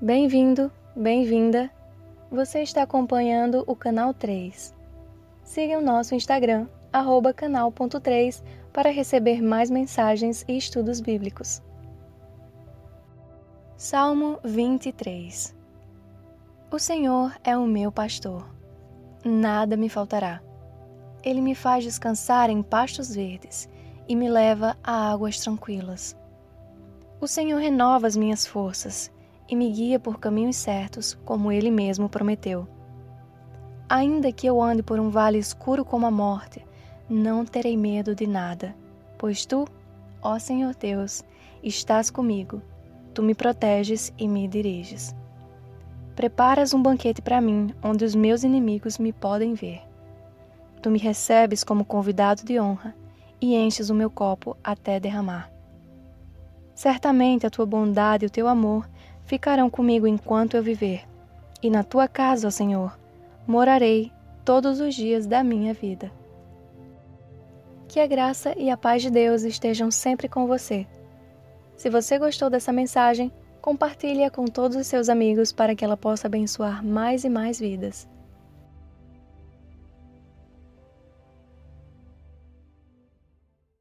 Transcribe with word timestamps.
Bem-vindo, 0.00 0.70
bem-vinda. 0.94 1.68
Você 2.30 2.62
está 2.62 2.82
acompanhando 2.82 3.64
o 3.66 3.74
canal 3.74 4.14
3. 4.14 4.72
Siga 5.42 5.76
o 5.76 5.82
nosso 5.82 6.14
Instagram, 6.14 6.68
canal.3, 7.34 8.40
para 8.72 8.92
receber 8.92 9.42
mais 9.42 9.68
mensagens 9.68 10.44
e 10.46 10.56
estudos 10.56 11.00
bíblicos. 11.00 11.60
Salmo 13.76 14.38
23 14.44 15.52
O 16.70 16.78
Senhor 16.78 17.34
é 17.42 17.56
o 17.56 17.66
meu 17.66 17.90
pastor. 17.90 18.48
Nada 19.24 19.76
me 19.76 19.88
faltará. 19.88 20.40
Ele 21.24 21.40
me 21.40 21.56
faz 21.56 21.82
descansar 21.82 22.50
em 22.50 22.62
pastos 22.62 23.12
verdes 23.12 23.68
e 24.08 24.14
me 24.14 24.30
leva 24.30 24.78
a 24.80 25.10
águas 25.10 25.40
tranquilas. 25.40 26.16
O 27.20 27.26
Senhor 27.26 27.58
renova 27.58 28.06
as 28.06 28.16
minhas 28.16 28.46
forças 28.46 29.10
e 29.48 29.56
me 29.56 29.70
guia 29.70 29.98
por 29.98 30.20
caminhos 30.20 30.56
certos, 30.56 31.14
como 31.24 31.50
Ele 31.50 31.70
mesmo 31.70 32.08
prometeu. 32.08 32.68
Ainda 33.88 34.30
que 34.30 34.46
eu 34.46 34.60
ande 34.60 34.82
por 34.82 35.00
um 35.00 35.08
vale 35.08 35.38
escuro 35.38 35.84
como 35.84 36.06
a 36.06 36.10
morte, 36.10 36.64
não 37.08 37.44
terei 37.44 37.76
medo 37.76 38.14
de 38.14 38.26
nada, 38.26 38.74
pois 39.16 39.46
tu, 39.46 39.66
ó 40.20 40.38
Senhor 40.38 40.74
Deus, 40.74 41.24
estás 41.62 42.10
comigo. 42.10 42.60
Tu 43.14 43.22
me 43.22 43.34
proteges 43.34 44.12
e 44.18 44.28
me 44.28 44.46
diriges. 44.46 45.16
Preparas 46.14 46.74
um 46.74 46.82
banquete 46.82 47.22
para 47.22 47.40
mim, 47.40 47.74
onde 47.82 48.04
os 48.04 48.14
meus 48.14 48.44
inimigos 48.44 48.98
me 48.98 49.12
podem 49.12 49.54
ver. 49.54 49.80
Tu 50.82 50.90
me 50.90 50.98
recebes 50.98 51.64
como 51.64 51.84
convidado 51.84 52.44
de 52.44 52.60
honra 52.60 52.94
e 53.40 53.56
enches 53.56 53.88
o 53.88 53.94
meu 53.94 54.10
copo 54.10 54.56
até 54.62 55.00
derramar. 55.00 55.50
Certamente 56.74 57.46
a 57.46 57.50
tua 57.50 57.66
bondade 57.66 58.24
e 58.24 58.28
o 58.28 58.30
teu 58.30 58.46
amor 58.46 58.88
ficarão 59.28 59.68
comigo 59.68 60.06
enquanto 60.06 60.56
eu 60.56 60.62
viver, 60.62 61.06
e 61.62 61.68
na 61.68 61.84
tua 61.84 62.08
casa, 62.08 62.48
ó 62.48 62.50
Senhor, 62.50 62.98
morarei 63.46 64.10
todos 64.42 64.80
os 64.80 64.94
dias 64.94 65.26
da 65.26 65.44
minha 65.44 65.74
vida. 65.74 66.10
Que 67.86 68.00
a 68.00 68.06
graça 68.06 68.54
e 68.58 68.70
a 68.70 68.76
paz 68.76 69.02
de 69.02 69.10
Deus 69.10 69.42
estejam 69.42 69.90
sempre 69.90 70.28
com 70.28 70.46
você. 70.46 70.86
Se 71.76 71.90
você 71.90 72.18
gostou 72.18 72.48
dessa 72.48 72.72
mensagem, 72.72 73.30
compartilhe-a 73.60 74.30
com 74.30 74.46
todos 74.46 74.78
os 74.78 74.86
seus 74.86 75.10
amigos 75.10 75.52
para 75.52 75.74
que 75.74 75.84
ela 75.84 75.96
possa 75.96 76.26
abençoar 76.26 76.82
mais 76.82 77.22
e 77.22 77.28
mais 77.28 77.60
vidas. 77.60 78.08